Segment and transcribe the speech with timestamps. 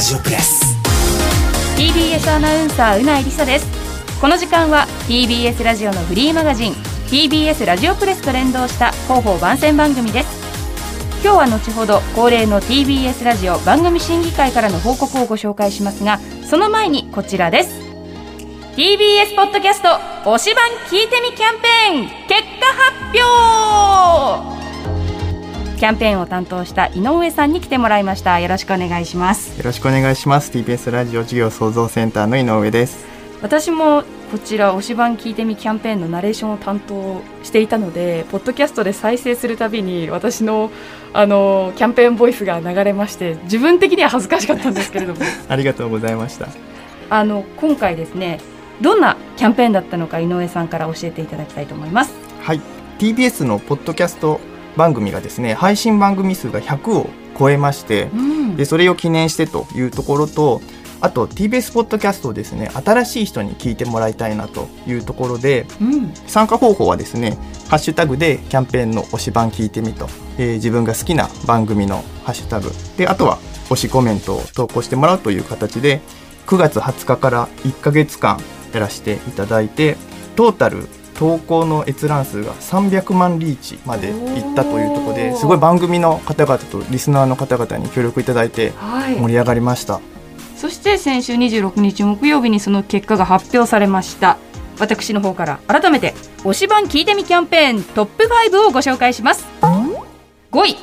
[0.00, 0.78] ラジオプレス。
[1.76, 3.66] TBS アナウンサーうないりさです。
[4.18, 6.72] この時間は TBS ラジオのフリーマガジン
[7.10, 11.20] TBS ラジオプレスと連動した広報番宣番組です。
[11.22, 17.78] 今日は後ほど恒例の TBS ラジオ番組審議会からの報告をご紹介しますがその前にこちらです。
[18.76, 19.88] TBS ポッドキャスト
[20.24, 24.59] 推しバン聞いてみキャンペーン結果発表
[25.80, 28.38] キャンペーンを担当した井上さんに来てもらいました。
[28.38, 29.56] よろしくお願いします。
[29.56, 30.50] よろしくお願いします。
[30.52, 33.06] TBS ラジオ事業創造センターの井上です。
[33.40, 40.70] 私もこちら推し版聞いてみキャンペーンのナレーションを担当していたのでポッドキャストで再生するたびに私の
[41.14, 45.20] あのキャンペーンボイスが流れまして自分的には恥ずかしかったんですけれども。
[45.48, 46.48] ありがとうございました。
[47.08, 48.38] あの今回ですね
[48.82, 52.12] どんなキャンペーンだったのか井上さんから教えていただきたいと思います。
[52.42, 52.60] はい。
[52.98, 54.40] TBS のポッドキャスト
[54.80, 60.62] 番組がですね配信番組数が100を超えまして、うん、でそれを記念してというところと
[61.02, 67.36] あと TBS ポッドキャストをですね新しい人に聞いてもらいたいなというところで、うん、参加方法はですね
[67.68, 70.08] ハッシュタグでキャンペーンの推し版聞いてみと、
[70.38, 72.70] えー、自分が好きな番組のハッシュタグ。
[72.96, 76.00] であとは推しコメントを投稿してもらうという形で
[76.46, 78.40] 9月20日から1か月間
[78.72, 79.96] やらせていただいて
[80.36, 80.88] トータル
[81.20, 88.72] 投稿の閲覧数が300万リーチまでいったというところですごい番組の方々とリスナーの方々に協力いただいて
[89.18, 90.02] 盛り上がりました、はい、
[90.56, 94.38] そして先週26日木曜日にその結果が発表されました。
[94.78, 99.44] 私の方から改めて推し版聞いてみキャンペーントップ5をご紹介します。
[99.60, 100.76] 5位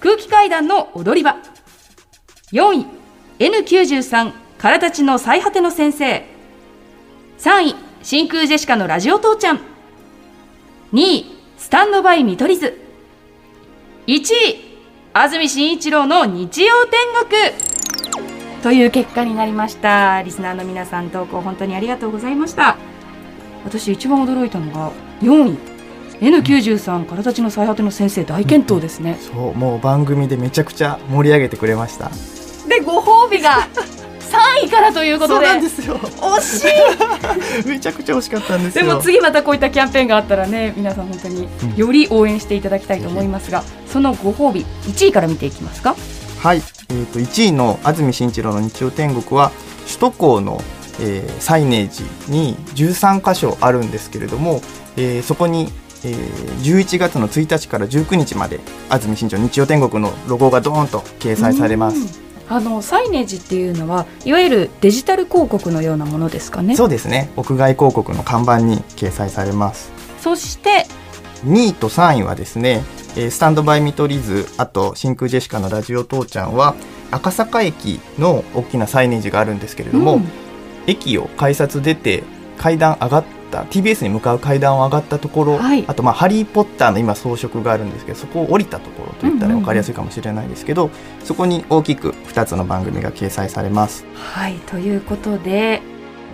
[0.00, 1.34] 空気階段の踊り場。
[2.52, 2.86] 4位
[3.38, 6.26] N93 からたちの最果ての先生。
[7.38, 9.56] 3位真空ジェシカのラジオ父ちゃん。
[9.56, 9.60] 2
[10.92, 12.80] 位、スタンドバイ見取り図。
[14.06, 14.78] 1位、
[15.12, 16.92] 安住紳一郎の日曜天
[17.28, 18.62] 国。
[18.62, 20.22] という結果になりました。
[20.22, 22.76] リスナーの皆さん投稿本当にありがとうございました。
[23.64, 25.58] 私一番驚いたのが4位。
[26.20, 32.08] N93 からたちの最果ての先生大健闘ですね、そうもう番組でめちゃくちゃ盛り上げてくれました
[32.68, 33.68] でご褒美が
[34.62, 35.46] 3位からということで。
[35.46, 35.98] そうなんですよ。
[35.98, 37.68] 惜しい。
[37.68, 45.96] めちゃくちゃ惜しかったんですでも次またこういったキャンペーンがあったらね皆さん本当により応援していただきたいと思いますが、うん、そのご褒美1位から見ていきますか？
[46.40, 46.58] はい、
[46.90, 49.50] えーと、1位の安住紳一郎の日曜天国は
[49.86, 50.60] 首都高の、
[51.00, 54.60] えー、サイネージに13箇所あるんですけれども、
[54.96, 55.72] えー、そこに
[56.04, 62.25] えー、11月の1日から19日まで安住紳一郎日曜天国のロゴがドーンと掲載されます。
[62.48, 66.76] あのサイネージっていうのはいわゆるデジタル広告のようなものですかね。
[66.76, 67.30] そうですね。
[67.36, 69.90] 屋外広告の看板に掲載されます。
[70.20, 70.86] そして
[71.44, 72.82] 2位と3位はですね
[73.30, 76.74] スタンドバイ見取り図あと真空ジェシカのラジオ父ちゃんは
[77.10, 80.28] 赤坂駅の大きなサイネージがあるんですけれども、うん、
[80.86, 82.24] 駅を改札出て
[82.58, 90.90] 階段上がっ TBS に向かう階段を上がったところ、はい、あとまあ「ハリー・ポッター」の今装飾があるんですけどそこを降りたところといったら分かりやすいかもしれないですけど、
[91.24, 94.04] そこに大きく2つの番組が掲載されます。
[94.14, 95.82] はいということで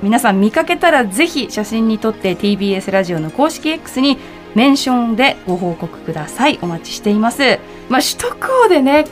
[0.02, 4.18] 皆さん見かけたらぜひ写真に撮って TBS ラジオの公式 X に
[4.54, 6.58] メンションでご報告ください。
[6.60, 7.58] お待ちしています。
[7.88, 9.06] まあ首都高でね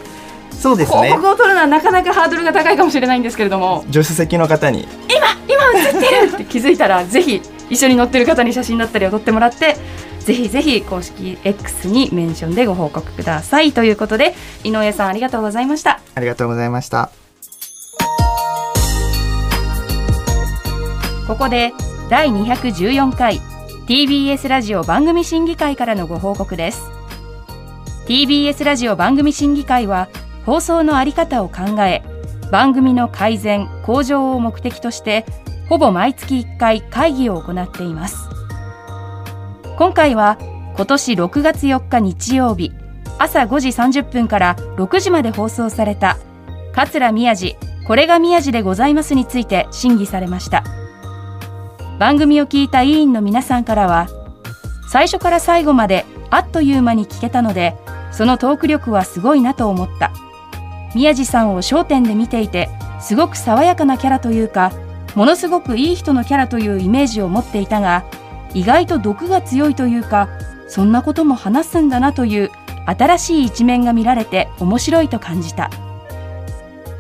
[0.51, 1.09] そうですね。
[1.09, 3.85] 広告を取るのはなかなかハードルが高いかもしれないんですけれども。
[3.91, 4.87] 助手席の方に。
[5.09, 9.77] 今今映ってるって気づいたらぜひ一緒に乗ってる方に写真だったりを撮ってもらって
[10.21, 13.73] ぜひぜひ公式 X にメンションでご報告ください。
[13.73, 16.01] ということで井上さんありがとうございました。
[16.15, 17.11] ありがとうございました。
[21.27, 21.73] ここで
[22.11, 23.41] 第214回
[23.87, 26.83] TBS ラジオ番組審議会からのご報告です。
[28.07, 30.09] TBS ラジオ番組審議会は
[30.45, 32.03] 放送のあり方を考え
[32.51, 35.25] 番組の改善向上を目的として
[35.71, 38.29] ほぼ毎月1回会議を行っています。
[39.79, 40.37] 今回は
[40.75, 42.73] 今年6月4日日曜日
[43.21, 46.19] 朝5時30分から6時まで放送された
[46.75, 47.57] 桂宮治
[47.87, 50.65] これが宮治でございますについて審議されました。
[52.01, 54.09] 番組を聞いた委員の皆さんからは
[54.91, 57.77] 最初から最後まであっという間に聞けたので
[58.11, 60.11] そのトーク力はすごいなと思った。
[60.97, 62.69] 宮治さんを焦点で見ていて
[63.01, 64.73] すごく爽やかなキャラというか
[65.15, 68.05] ものすごくいい人のキャラというイメージを持っていたが
[68.55, 70.29] 意外と毒が強いというか
[70.69, 72.51] そんなことも話すんだなという
[72.87, 75.71] 新しい一面が見られて面白いと感じた。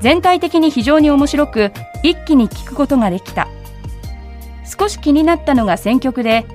[0.00, 1.72] 全体的に非常に面白く
[2.02, 3.48] 一気に聞くことができた。
[4.64, 6.46] 少し気になったのが選曲で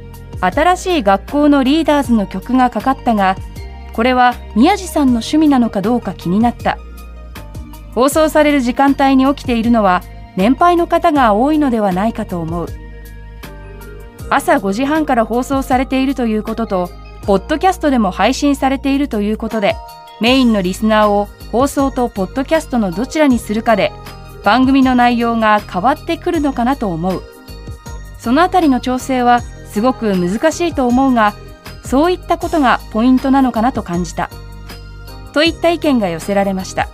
[0.42, 3.36] 新しい学校のリーダーズの曲がかかったが
[3.94, 6.78] これは宮地さんの趣味なのかどうか気になった。
[7.94, 10.04] 放送される時間帯に起きているのは
[10.36, 12.68] 年配の方が多いのではないかと思う。
[14.30, 16.90] 朝5時半から放送されているということと
[17.26, 19.76] ポッドキャストでも配信されているということで
[20.20, 23.92] メインのリスナーを放送とポッドキャストのどちらにするかで
[24.44, 27.24] 番組の内容が変わってくるのかなと思う。
[28.20, 31.34] そのあたりの調整はすごく難しいと思うが
[31.84, 34.30] そういったことがポイントなのかなと感じた。
[35.34, 36.88] といった意見が寄せられました。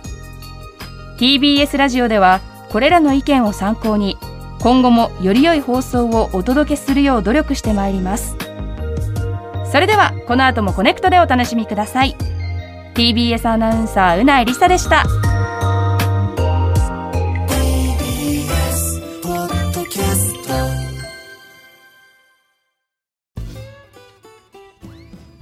[1.18, 2.40] TBS ラジオでは
[2.72, 4.16] これらの意見を参考に
[4.60, 8.34] 今後もより良い放送をお届けするよう努力してまいります。
[9.70, 12.16] それではこの後もコネクトでお楽しみください。
[12.94, 15.04] TBS アナウンサーうないりさでした。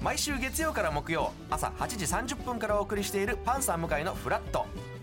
[0.02, 4.66] 毎週月曜から木曜朝8時30分からお送りしているパンサー向井のフラット